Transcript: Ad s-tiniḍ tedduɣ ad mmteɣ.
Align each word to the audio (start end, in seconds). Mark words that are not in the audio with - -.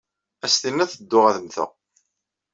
Ad 0.45 0.49
s-tiniḍ 0.53 0.89
tedduɣ 0.91 1.25
ad 1.27 1.37
mmteɣ. 1.41 1.69